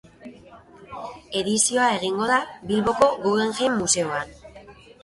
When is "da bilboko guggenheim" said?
2.35-3.79